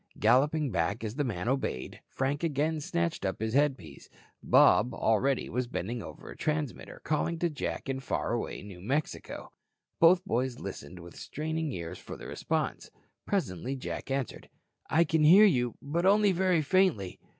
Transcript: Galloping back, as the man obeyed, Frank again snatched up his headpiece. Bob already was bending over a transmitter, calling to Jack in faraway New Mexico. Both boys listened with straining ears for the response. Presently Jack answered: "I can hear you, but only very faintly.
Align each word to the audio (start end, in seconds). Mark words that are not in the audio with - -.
Galloping 0.17 0.71
back, 0.71 1.03
as 1.03 1.13
the 1.13 1.23
man 1.23 1.47
obeyed, 1.47 2.01
Frank 2.09 2.43
again 2.43 2.81
snatched 2.81 3.23
up 3.23 3.39
his 3.39 3.53
headpiece. 3.53 4.09
Bob 4.41 4.95
already 4.95 5.47
was 5.47 5.67
bending 5.67 6.01
over 6.01 6.27
a 6.31 6.35
transmitter, 6.35 7.01
calling 7.03 7.37
to 7.37 7.51
Jack 7.51 7.87
in 7.87 7.99
faraway 7.99 8.63
New 8.63 8.81
Mexico. 8.81 9.51
Both 9.99 10.25
boys 10.25 10.59
listened 10.59 10.97
with 10.97 11.15
straining 11.15 11.71
ears 11.71 11.99
for 11.99 12.17
the 12.17 12.25
response. 12.25 12.89
Presently 13.27 13.75
Jack 13.75 14.09
answered: 14.09 14.49
"I 14.89 15.03
can 15.03 15.23
hear 15.23 15.45
you, 15.45 15.75
but 15.83 16.07
only 16.07 16.31
very 16.31 16.63
faintly. 16.63 17.19